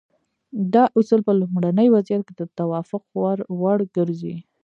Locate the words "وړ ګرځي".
3.61-4.35